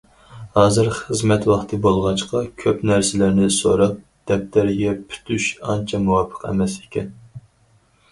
[0.53, 3.99] ھازىر خىزمەت ۋاقتى بولغاچقا، كۆپ نەرسىلەرنى سوراپ،
[4.31, 7.13] دەپتەرگە پۈتۈش ئانچە مۇۋاپىق ئەمەس ئىكەن.